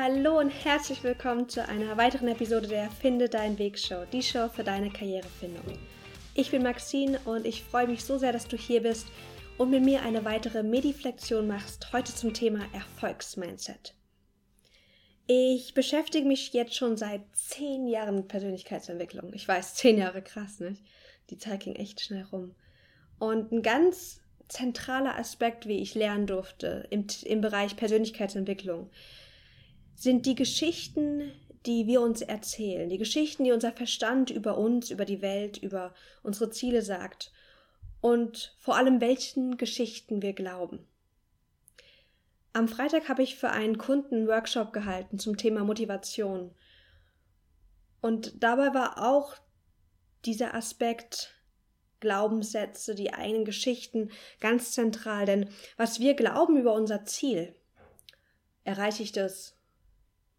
[0.00, 4.48] Hallo und herzlich willkommen zu einer weiteren Episode der Finde deinen Weg Show, die Show
[4.48, 5.76] für deine Karrierefindung.
[6.34, 9.08] Ich bin Maxine und ich freue mich so sehr, dass du hier bist
[9.56, 13.96] und mit mir eine weitere Mediflexion machst, heute zum Thema Erfolgsmindset.
[15.26, 19.32] Ich beschäftige mich jetzt schon seit zehn Jahren mit Persönlichkeitsentwicklung.
[19.32, 20.80] Ich weiß, zehn Jahre krass, nicht?
[21.30, 22.54] Die Zeit ging echt schnell rum.
[23.18, 28.90] Und ein ganz zentraler Aspekt, wie ich lernen durfte im, im Bereich Persönlichkeitsentwicklung,
[29.98, 31.32] sind die Geschichten,
[31.66, 35.92] die wir uns erzählen, die Geschichten, die unser Verstand über uns, über die Welt, über
[36.22, 37.32] unsere Ziele sagt
[38.00, 40.86] und vor allem welchen Geschichten wir glauben.
[42.52, 46.54] Am Freitag habe ich für einen Kunden Workshop gehalten zum Thema Motivation.
[48.00, 49.34] Und dabei war auch
[50.24, 51.34] dieser Aspekt
[51.98, 57.52] Glaubenssätze, die eigenen Geschichten ganz zentral, denn was wir glauben über unser Ziel,
[58.62, 59.57] erreiche ich das,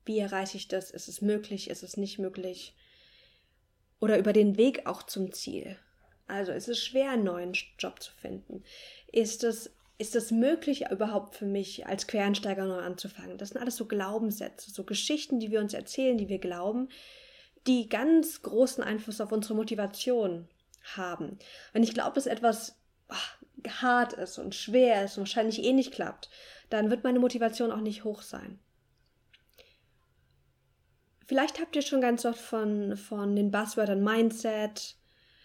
[0.05, 0.91] wie erreiche ich das?
[0.91, 1.69] Ist es möglich?
[1.69, 2.75] Ist es nicht möglich?
[3.99, 5.77] Oder über den Weg auch zum Ziel.
[6.27, 8.63] Also ist es schwer, einen neuen Job zu finden?
[9.11, 13.37] Ist es, ist es möglich überhaupt für mich, als Quereinsteiger neu anzufangen?
[13.37, 16.89] Das sind alles so Glaubenssätze, so Geschichten, die wir uns erzählen, die wir glauben,
[17.67, 20.47] die ganz großen Einfluss auf unsere Motivation
[20.95, 21.39] haben.
[21.73, 25.91] Wenn ich glaube, dass etwas ach, hart ist und schwer ist und wahrscheinlich eh nicht
[25.91, 26.29] klappt,
[26.69, 28.59] dann wird meine Motivation auch nicht hoch sein.
[31.29, 34.95] Vielleicht habt ihr schon ganz oft von, von den Buzzwörtern Mindset,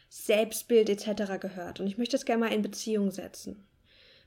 [0.08, 1.38] Selbstbild etc.
[1.38, 3.66] gehört und ich möchte es gerne mal in Beziehung setzen.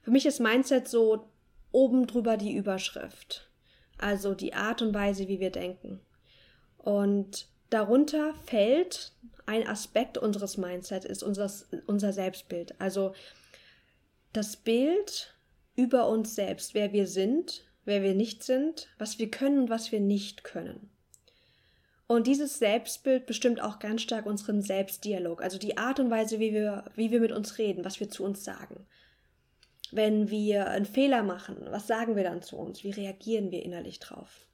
[0.03, 1.31] Für mich ist Mindset so
[1.71, 3.49] oben drüber die Überschrift,
[3.97, 5.99] also die Art und Weise, wie wir denken.
[6.77, 9.13] Und darunter fällt
[9.47, 11.51] ein Aspekt unseres Mindset, ist unser,
[11.87, 12.79] unser Selbstbild.
[12.79, 13.13] Also
[14.31, 15.35] das Bild
[15.75, 19.91] über uns selbst, wer wir sind, wer wir nicht sind, was wir können und was
[19.91, 20.91] wir nicht können.
[22.07, 26.53] Und dieses Selbstbild bestimmt auch ganz stark unseren Selbstdialog, also die Art und Weise, wie
[26.53, 28.87] wir, wie wir mit uns reden, was wir zu uns sagen.
[29.91, 32.83] Wenn wir einen Fehler machen, was sagen wir dann zu uns?
[32.83, 34.47] Wie reagieren wir innerlich drauf?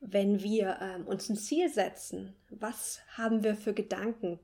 [0.00, 4.38] Wenn wir ähm, uns ein Ziel setzen, was haben wir für Gedanken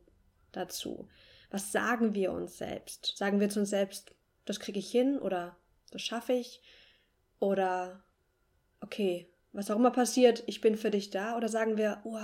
[0.50, 1.08] dazu?
[1.50, 3.16] Was sagen wir uns selbst?
[3.16, 4.12] Sagen wir zu uns selbst,
[4.44, 5.56] das kriege ich hin oder
[5.92, 6.60] das schaffe ich?
[7.38, 8.02] Oder
[8.80, 11.36] okay, was auch immer passiert, ich bin für dich da?
[11.36, 12.18] Oder sagen wir, oh,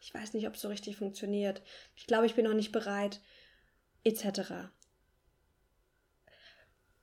[0.00, 1.60] ich weiß nicht, ob es so richtig funktioniert,
[1.96, 3.20] ich glaube, ich bin noch nicht bereit,
[4.04, 4.70] etc.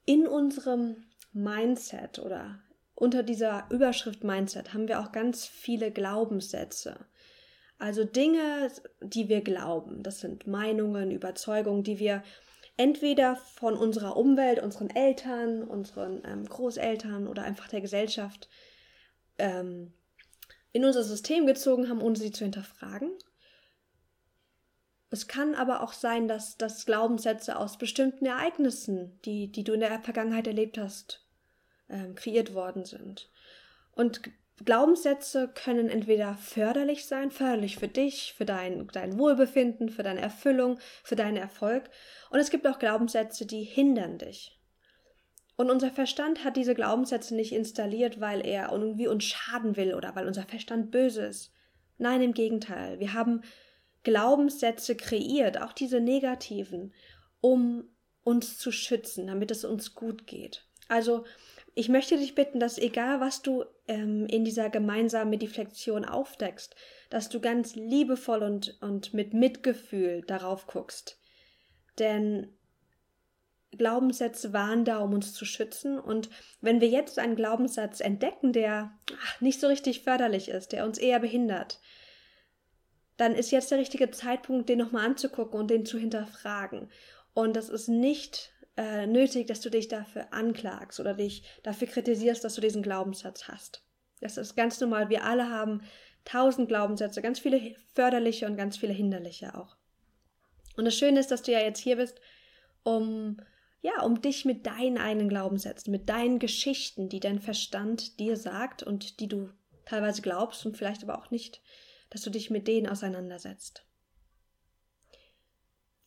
[0.06, 1.04] In unserem
[1.34, 2.62] Mindset oder
[2.96, 7.06] unter dieser Überschrift Mindset haben wir auch ganz viele Glaubenssätze.
[7.78, 8.72] Also Dinge,
[9.02, 10.02] die wir glauben.
[10.02, 12.24] Das sind Meinungen, Überzeugungen, die wir
[12.78, 18.50] entweder von unserer Umwelt, unseren Eltern, unseren ähm, Großeltern oder einfach der Gesellschaft
[19.38, 19.94] ähm,
[20.72, 23.12] in unser System gezogen haben, ohne sie zu hinterfragen.
[25.10, 29.80] Es kann aber auch sein, dass, dass Glaubenssätze aus bestimmten Ereignissen, die, die du in
[29.80, 31.26] der Vergangenheit erlebt hast,
[31.90, 33.30] ähm, kreiert worden sind.
[33.94, 34.22] Und
[34.64, 40.80] Glaubenssätze können entweder förderlich sein, förderlich für dich, für dein, dein Wohlbefinden, für deine Erfüllung,
[41.04, 41.90] für deinen Erfolg.
[42.30, 44.55] Und es gibt auch Glaubenssätze, die hindern dich.
[45.58, 50.16] Und unser Verstand hat diese Glaubenssätze nicht installiert, weil er irgendwie uns schaden will oder
[50.16, 51.54] weil unser Verstand böse ist.
[51.98, 53.00] Nein, im Gegenteil.
[53.00, 53.42] Wir haben
[54.04, 56.94] Glaubenssätze kreiert, auch diese negativen,
[57.40, 57.86] um
[58.24, 60.68] uns zu schützen, damit es uns gut geht.
[60.88, 61.26] Also,
[61.74, 66.76] ich möchte dich bitten, dass egal was du ähm, in dieser gemeinsamen Mediflexion aufdeckst,
[67.10, 71.20] dass du ganz liebevoll und, und mit Mitgefühl darauf guckst.
[72.00, 72.55] Denn
[73.78, 76.00] Glaubenssätze waren da, um uns zu schützen.
[76.00, 76.30] Und
[76.62, 78.92] wenn wir jetzt einen Glaubenssatz entdecken, der
[79.40, 81.80] nicht so richtig förderlich ist, der uns eher behindert,
[83.18, 86.90] dann ist jetzt der richtige Zeitpunkt, den nochmal anzugucken und den zu hinterfragen.
[87.34, 92.44] Und das ist nicht äh, nötig, dass du dich dafür anklagst oder dich dafür kritisierst,
[92.44, 93.84] dass du diesen Glaubenssatz hast.
[94.22, 95.10] Das ist ganz normal.
[95.10, 95.82] Wir alle haben
[96.26, 99.78] tausend Glaubenssätze, ganz viele förderliche und ganz viele hinderliche auch.
[100.76, 102.20] Und das Schöne ist, dass du ja jetzt hier bist,
[102.84, 103.38] um
[103.86, 108.82] ja, um dich mit deinen eigenen Glaubenssätzen, mit deinen Geschichten, die dein Verstand dir sagt
[108.82, 109.52] und die du
[109.86, 111.62] teilweise glaubst und vielleicht aber auch nicht,
[112.10, 113.86] dass du dich mit denen auseinandersetzt.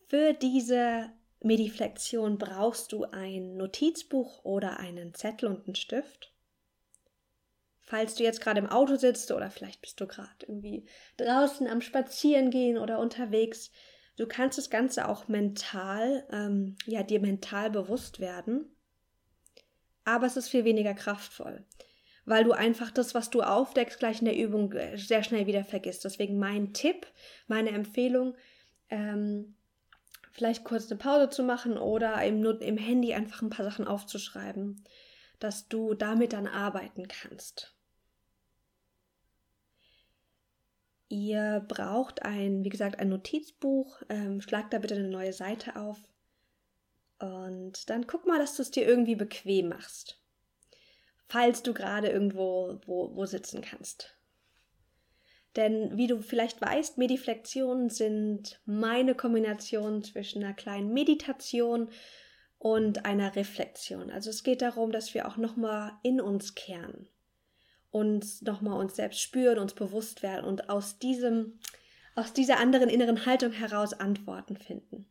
[0.09, 6.35] Für diese Mediflexion brauchst du ein Notizbuch oder einen Zettel und einen Stift.
[7.79, 10.85] Falls du jetzt gerade im Auto sitzt oder vielleicht bist du gerade irgendwie
[11.17, 13.71] draußen am Spazierengehen oder unterwegs,
[14.19, 18.67] Du kannst das Ganze auch mental, ähm, ja, dir mental bewusst werden.
[20.05, 21.65] Aber es ist viel weniger kraftvoll.
[22.25, 25.65] weil du einfach das, was du aufdeckst, gleich in der Übung äh, sehr schnell wieder
[25.65, 26.05] vergisst.
[26.05, 27.07] Deswegen mein Tipp,
[27.47, 28.37] meine Empfehlung,
[28.91, 29.57] ähm,
[30.33, 34.85] vielleicht kurz eine Pause zu machen oder im, im Handy einfach ein paar Sachen aufzuschreiben,
[35.39, 37.78] dass du damit dann arbeiten kannst.
[41.09, 44.03] Ihr braucht ein, wie gesagt, ein Notizbuch.
[44.09, 45.99] Ähm, schlagt da bitte eine neue Seite auf.
[47.19, 50.19] Und dann guck mal, dass du es dir irgendwie bequem machst
[51.29, 54.15] falls du gerade irgendwo wo, wo sitzen kannst.
[55.57, 61.91] Denn wie du vielleicht weißt, Mediflexionen sind meine Kombination zwischen einer kleinen Meditation
[62.59, 64.11] und einer Reflexion.
[64.11, 67.09] Also es geht darum, dass wir auch nochmal in uns kehren,
[67.91, 71.59] uns nochmal uns selbst spüren, uns bewusst werden und aus diesem,
[72.15, 75.07] aus dieser anderen inneren Haltung heraus Antworten finden.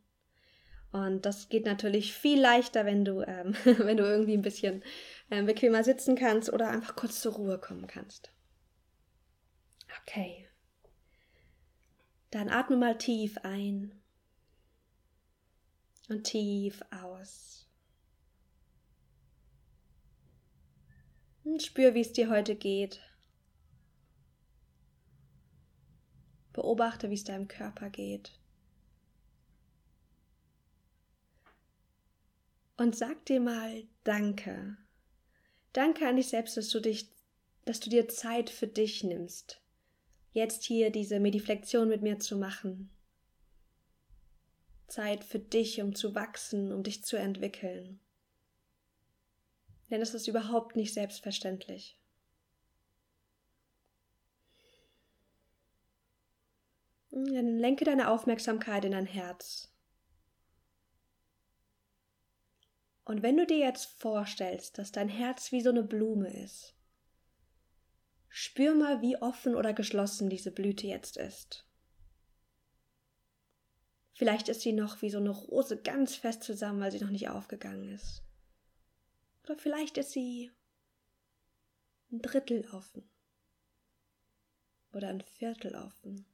[0.90, 4.82] Und das geht natürlich viel leichter, wenn du, ähm, wenn du irgendwie ein bisschen
[5.30, 8.30] ähm, bequemer sitzen kannst oder einfach kurz zur Ruhe kommen kannst.
[10.02, 10.48] Okay.
[12.30, 13.92] Dann atme mal tief ein
[16.08, 17.07] und tief aus.
[21.48, 23.00] Und spür, wie es dir heute geht.
[26.52, 28.38] Beobachte, wie es deinem Körper geht.
[32.76, 34.76] Und sag dir mal Danke.
[35.72, 37.08] Danke an dich selbst, dass du dich,
[37.64, 39.62] dass du dir Zeit für dich nimmst.
[40.32, 42.90] Jetzt hier diese Mediflexion mit mir zu machen.
[44.86, 48.00] Zeit für dich, um zu wachsen, um dich zu entwickeln.
[49.90, 51.98] Denn es ist überhaupt nicht selbstverständlich.
[57.10, 59.72] Dann lenke deine Aufmerksamkeit in dein Herz.
[63.04, 66.74] Und wenn du dir jetzt vorstellst, dass dein Herz wie so eine Blume ist,
[68.28, 71.64] spür mal, wie offen oder geschlossen diese Blüte jetzt ist.
[74.12, 77.30] Vielleicht ist sie noch wie so eine Rose ganz fest zusammen, weil sie noch nicht
[77.30, 78.27] aufgegangen ist.
[79.48, 80.50] Oder vielleicht ist sie
[82.12, 83.08] ein Drittel offen.
[84.92, 86.26] Oder ein Viertel offen.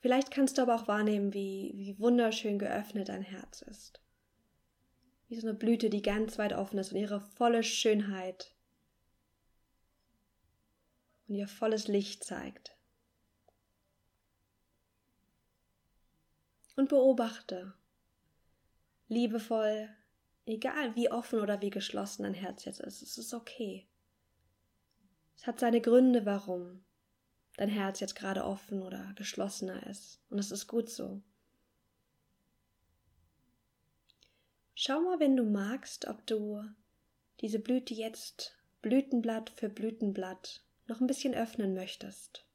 [0.00, 4.00] Vielleicht kannst du aber auch wahrnehmen, wie, wie wunderschön geöffnet dein Herz ist.
[5.28, 8.54] Wie so eine Blüte, die ganz weit offen ist und ihre volle Schönheit
[11.26, 12.76] und ihr volles Licht zeigt.
[16.76, 17.74] Und beobachte,
[19.08, 19.88] liebevoll,
[20.46, 23.86] egal wie offen oder wie geschlossen dein Herz jetzt ist, es ist okay.
[25.36, 26.84] Es hat seine Gründe, warum
[27.56, 30.20] dein Herz jetzt gerade offen oder geschlossener ist.
[30.28, 31.22] Und es ist gut so.
[34.74, 36.62] Schau mal, wenn du magst, ob du
[37.40, 42.46] diese Blüte jetzt Blütenblatt für Blütenblatt noch ein bisschen öffnen möchtest.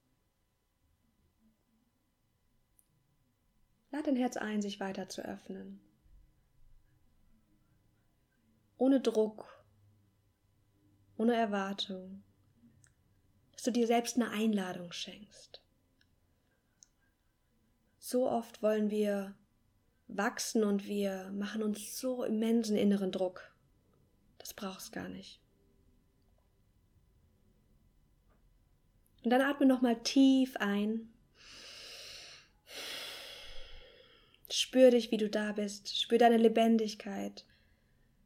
[3.91, 5.81] Lad dein Herz ein, sich weiter zu öffnen.
[8.81, 9.45] Ohne Druck,
[11.17, 12.23] ohne Erwartung
[13.61, 15.61] dass du dir selbst eine Einladung schenkst.
[17.99, 19.35] So oft wollen wir
[20.07, 23.53] wachsen und wir machen uns so immensen inneren Druck.
[24.39, 25.39] Das brauchst gar nicht.
[29.23, 31.13] Und dann atme nochmal tief ein.
[34.49, 36.01] Spür dich, wie du da bist.
[36.01, 37.45] Spür deine Lebendigkeit,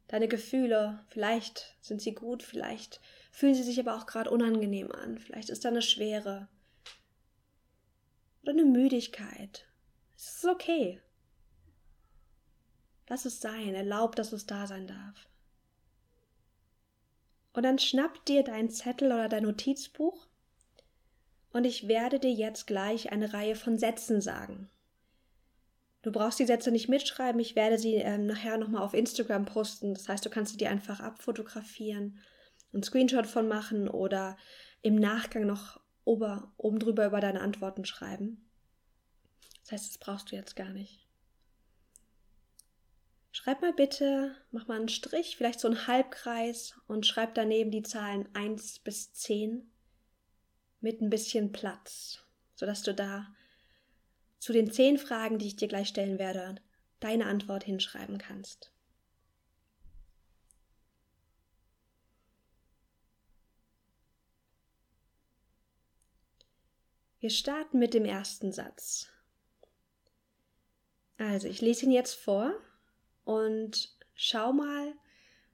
[0.08, 1.04] deine Gefühle.
[1.10, 5.18] Vielleicht sind sie gut, vielleicht fühlen sie sich aber auch gerade unangenehm an.
[5.18, 6.48] Vielleicht ist da eine Schwere
[8.42, 9.66] oder eine Müdigkeit.
[10.16, 11.02] Es ist okay.
[13.08, 15.28] Lass es sein, erlaub, dass es da sein darf.
[17.54, 20.28] Und dann schnapp dir dein Zettel oder dein Notizbuch
[21.52, 24.70] und ich werde dir jetzt gleich eine Reihe von Sätzen sagen.
[26.06, 29.96] Du brauchst die Sätze nicht mitschreiben, ich werde sie ähm, nachher nochmal auf Instagram posten.
[29.96, 32.20] Das heißt, du kannst sie dir einfach abfotografieren
[32.72, 34.38] einen Screenshot von machen oder
[34.84, 38.48] im Nachgang noch ober, oben drüber über deine Antworten schreiben.
[39.64, 41.08] Das heißt, das brauchst du jetzt gar nicht.
[43.32, 47.82] Schreib mal bitte, mach mal einen Strich, vielleicht so einen Halbkreis und schreib daneben die
[47.82, 49.72] Zahlen 1 bis 10
[50.82, 53.26] mit ein bisschen Platz, sodass du da
[54.46, 56.62] zu den 10 Fragen, die ich dir gleich stellen werde,
[57.00, 58.72] deine Antwort hinschreiben kannst.
[67.20, 69.10] Wir starten mit dem ersten Satz.
[71.18, 72.54] Also, ich lese ihn jetzt vor
[73.24, 74.94] und schau mal,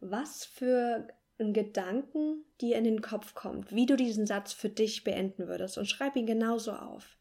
[0.01, 1.07] was für
[1.39, 5.77] ein Gedanken dir in den Kopf kommt, wie du diesen Satz für dich beenden würdest
[5.77, 7.20] und schreib ihn genauso auf.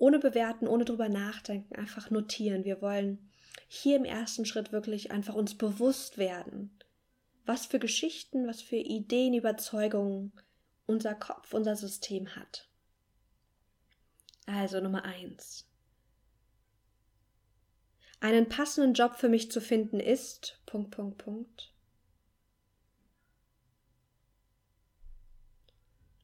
[0.00, 2.64] Ohne bewerten, ohne drüber nachdenken, einfach notieren.
[2.64, 3.30] Wir wollen
[3.68, 6.70] hier im ersten Schritt wirklich einfach uns bewusst werden,
[7.44, 10.32] was für Geschichten, was für Ideen, Überzeugungen
[10.86, 12.66] unser Kopf, unser System hat.
[14.46, 15.68] Also Nummer eins.
[18.20, 20.58] Einen passenden Job für mich zu finden ist.
[20.64, 21.74] Punkt, Punkt, Punkt.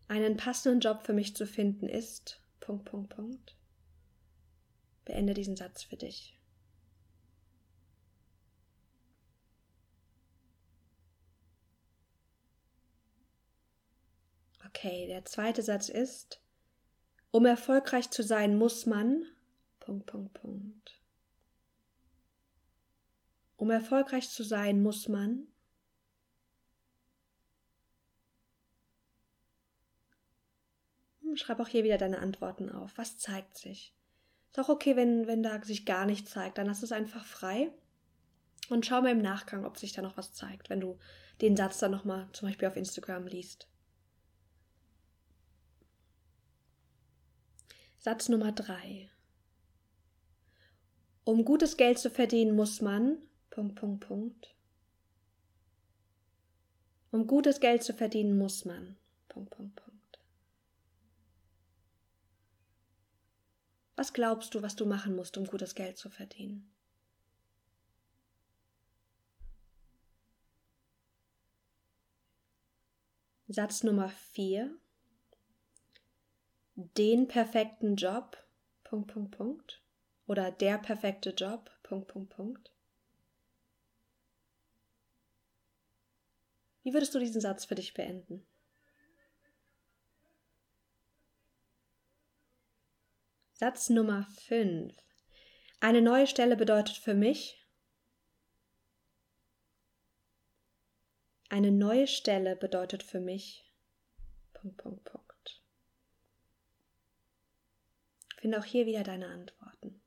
[0.08, 2.40] Einen passenden Job für mich zu finden ist.
[2.60, 3.55] Punkt, Punkt, Punkt.
[5.06, 6.36] Beende diesen Satz für dich.
[14.66, 16.42] Okay, der zweite Satz ist,
[17.30, 19.24] um erfolgreich zu sein, muss man.
[19.80, 21.00] Punkt, Punkt, Punkt.
[23.56, 25.46] Um erfolgreich zu sein, muss man.
[31.22, 32.98] Hm, schreib auch hier wieder deine Antworten auf.
[32.98, 33.95] Was zeigt sich?
[34.56, 36.56] Ist auch okay, wenn, wenn da sich gar nichts zeigt.
[36.56, 37.70] Dann lass es einfach frei
[38.70, 40.98] und schau mal im Nachgang, ob sich da noch was zeigt, wenn du
[41.42, 43.68] den Satz dann nochmal zum Beispiel auf Instagram liest.
[47.98, 49.10] Satz Nummer drei.
[51.24, 53.18] Um gutes Geld zu verdienen, muss man.
[53.50, 54.54] Punkt, Punkt, Punkt.
[57.10, 58.96] Um gutes Geld zu verdienen, muss man.
[59.28, 59.95] Punkt, Punkt, Punkt.
[63.96, 66.70] Was glaubst du, was du machen musst, um gutes Geld zu verdienen?
[73.48, 74.76] Satz Nummer vier
[76.74, 78.36] den perfekten Job,
[78.84, 79.82] Punkt, Punkt, Punkt,
[80.26, 82.70] oder der perfekte Job, Punkt, Punkt, Punkt.
[86.82, 88.46] Wie würdest du diesen Satz für dich beenden?
[93.58, 94.94] Satz Nummer 5.
[95.80, 97.66] Eine neue Stelle bedeutet für mich,
[101.48, 103.72] eine neue Stelle bedeutet für mich,
[104.52, 105.62] Punkt, Punkt, Punkt.
[108.36, 110.02] Finde auch hier wieder deine Antworten.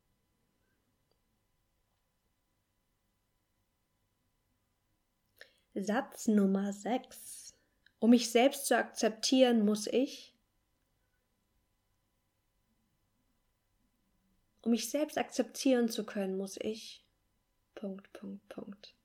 [5.74, 7.56] Satz Nummer 6.
[7.98, 10.39] Um mich selbst zu akzeptieren, muss ich.
[14.62, 17.06] Um mich selbst akzeptieren zu können, muss ich.
[17.76, 18.96] Punkt, Punkt, Punkt.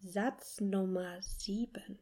[0.00, 1.98] Satz Nummer 7.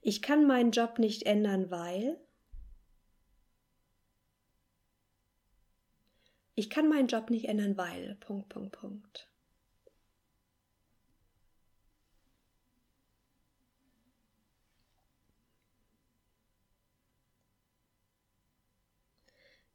[0.00, 2.18] Ich kann meinen Job nicht ändern, weil
[6.54, 9.29] ich kann meinen Job nicht ändern, weil Punkt, Punkt, Punkt.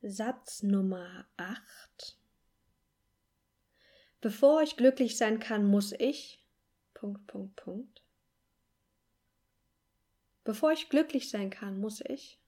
[0.07, 2.17] Satz Nummer 8.
[4.21, 6.45] Bevor ich glücklich sein kann, muss ich.
[6.93, 8.03] Punkt, Punkt, Punkt.
[10.43, 12.39] Bevor ich glücklich sein kann, muss ich.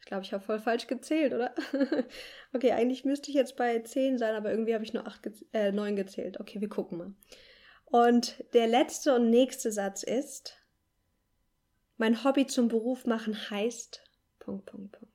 [0.00, 1.54] Ich glaube, ich habe voll falsch gezählt, oder?
[2.52, 5.32] okay, eigentlich müsste ich jetzt bei 10 sein, aber irgendwie habe ich nur 8 ge
[5.52, 6.38] äh, 9 gezählt.
[6.38, 7.14] Okay, wir gucken mal.
[7.84, 10.57] Und der letzte und nächste Satz ist,
[11.98, 14.02] mein Hobby zum Beruf machen heißt,
[14.38, 15.12] Punkt, Punkt, Punkt.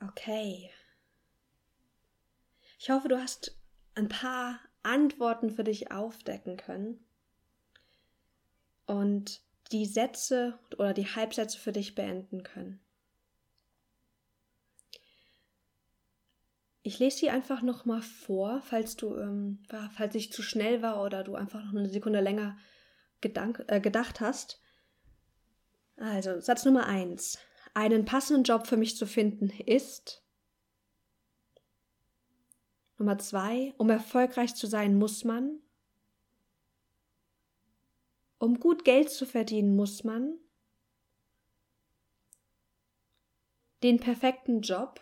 [0.00, 0.70] Okay.
[2.78, 3.56] Ich hoffe, du hast
[3.94, 7.04] ein paar Antworten für dich aufdecken können
[8.86, 12.80] und die Sätze oder die Halbsätze für dich beenden können.
[16.84, 19.62] Ich lese sie einfach noch mal vor, falls du, ähm,
[19.94, 22.56] falls ich zu schnell war oder du einfach noch eine Sekunde länger
[23.20, 24.60] gedank, äh, gedacht hast.
[25.96, 27.38] Also Satz Nummer eins:
[27.74, 30.24] einen passenden Job für mich zu finden, ist
[32.98, 35.60] Nummer zwei, um erfolgreich zu sein, muss man.
[38.38, 40.36] Um gut Geld zu verdienen, muss man.
[43.84, 45.00] Den perfekten Job.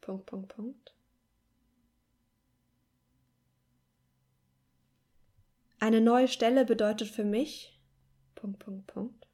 [0.00, 0.94] Punkt, Punkt, Punkt.
[5.82, 7.76] Eine neue Stelle bedeutet für mich.
[8.36, 9.26] Punkt, Punkt, Punkt.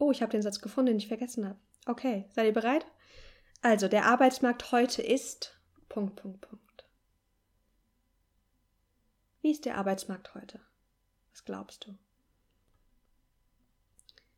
[0.00, 1.60] Oh, ich habe den Satz gefunden, den ich vergessen habe.
[1.86, 2.84] Okay, seid ihr bereit?
[3.62, 5.56] Also, der Arbeitsmarkt heute ist.
[5.88, 6.88] Punkt, Punkt, Punkt.
[9.40, 10.58] Wie ist der Arbeitsmarkt heute?
[11.30, 11.96] Was glaubst du?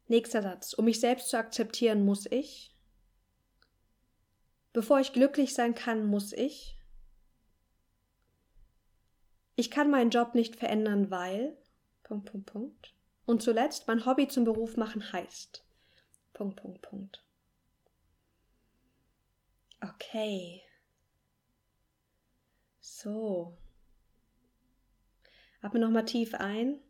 [0.06, 0.74] Nächster Satz.
[0.74, 2.76] Um mich selbst zu akzeptieren, muss ich.
[4.74, 6.78] Bevor ich glücklich sein kann, muss ich.
[9.60, 11.54] Ich kann meinen Job nicht verändern, weil.
[12.02, 12.94] Punkt, Punkt, Punkt.
[13.26, 15.62] Und zuletzt, mein Hobby zum Beruf machen heißt.
[16.32, 17.22] Punkt, Punkt, Punkt.
[19.82, 20.62] Okay.
[22.80, 23.58] So.
[25.60, 26.80] Atme nochmal tief ein.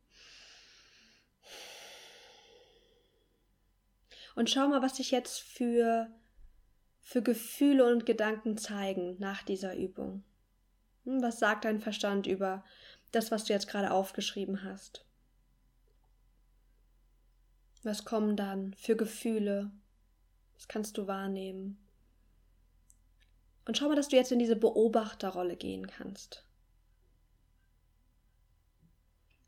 [4.36, 6.08] Und schau mal, was sich jetzt für,
[7.00, 10.22] für Gefühle und Gedanken zeigen nach dieser Übung.
[11.20, 12.64] Was sagt dein Verstand über
[13.12, 15.04] das, was du jetzt gerade aufgeschrieben hast?
[17.82, 19.70] Was kommen dann für Gefühle?
[20.54, 21.78] Was kannst du wahrnehmen?
[23.64, 26.44] Und schau mal, dass du jetzt in diese Beobachterrolle gehen kannst.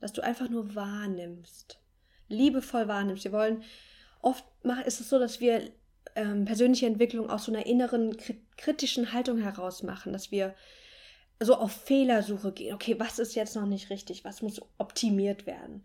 [0.00, 1.78] Dass du einfach nur wahrnimmst,
[2.28, 3.25] liebevoll wahrnimmst.
[3.25, 3.62] Wir wollen,
[4.21, 4.45] oft
[4.87, 5.73] ist es so, dass wir
[6.14, 8.16] ähm, persönliche Entwicklung aus so einer inneren
[8.57, 10.54] kritischen Haltung heraus machen, dass wir
[11.44, 12.75] so auf Fehlersuche gehen.
[12.75, 14.25] Okay, was ist jetzt noch nicht richtig?
[14.25, 15.84] Was muss optimiert werden?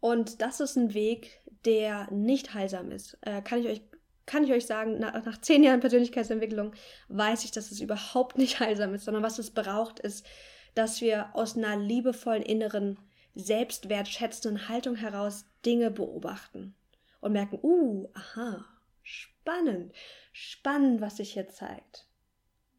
[0.00, 3.18] Und das ist ein Weg, der nicht heilsam ist.
[3.22, 3.82] Äh, kann ich euch
[4.26, 6.74] kann ich euch sagen, nach, nach zehn Jahren Persönlichkeitsentwicklung
[7.08, 10.26] weiß ich, dass es überhaupt nicht heilsam ist, sondern was es braucht, ist,
[10.74, 12.98] dass wir aus einer liebevollen inneren,
[13.34, 16.74] selbstwertschätzenden Haltung heraus Dinge beobachten
[17.20, 18.64] und merken, uh, aha,
[19.02, 19.92] spannend,
[20.32, 22.08] spannend, was sich hier zeigt.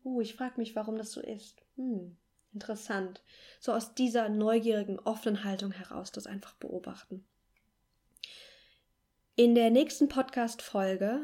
[0.04, 1.67] Uh, ich frage mich, warum das so ist.
[1.78, 2.18] Hm,
[2.54, 3.24] interessant.
[3.60, 7.26] So aus dieser neugierigen, offenen Haltung heraus das einfach beobachten.
[9.36, 11.22] In der nächsten Podcast-Folge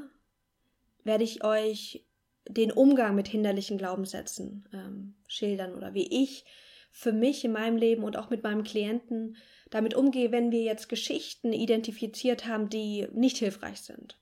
[1.04, 2.06] werde ich euch
[2.48, 6.46] den Umgang mit hinderlichen Glaubenssätzen ähm, schildern oder wie ich
[6.92, 9.38] für mich in meinem Leben und auch mit meinem Klienten
[9.72, 14.20] damit umgehe, wenn wir jetzt Geschichten identifiziert haben, die nicht hilfreich sind.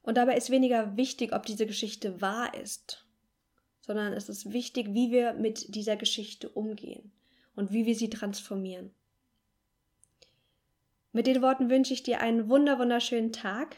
[0.00, 3.03] Und dabei ist weniger wichtig, ob diese Geschichte wahr ist,
[3.84, 7.12] sondern es ist wichtig, wie wir mit dieser Geschichte umgehen
[7.54, 8.94] und wie wir sie transformieren.
[11.12, 13.76] Mit den Worten wünsche ich dir einen wunder wunderschönen Tag.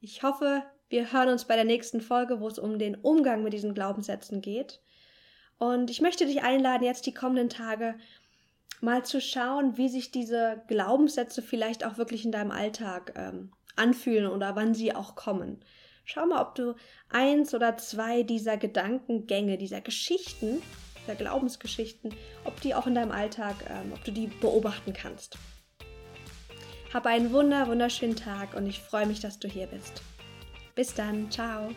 [0.00, 3.52] Ich hoffe, wir hören uns bei der nächsten Folge, wo es um den Umgang mit
[3.52, 4.80] diesen Glaubenssätzen geht.
[5.58, 7.96] Und ich möchte dich einladen, jetzt die kommenden Tage
[8.80, 14.30] mal zu schauen, wie sich diese Glaubenssätze vielleicht auch wirklich in deinem Alltag ähm, anfühlen
[14.30, 15.64] oder wann sie auch kommen.
[16.10, 16.74] Schau mal, ob du
[17.10, 20.62] eins oder zwei dieser Gedankengänge, dieser Geschichten,
[21.06, 25.36] der Glaubensgeschichten, ob die auch in deinem Alltag, ähm, ob du die beobachten kannst.
[26.94, 30.00] Hab einen wunder, wunderschönen Tag und ich freue mich, dass du hier bist.
[30.74, 31.74] Bis dann, ciao.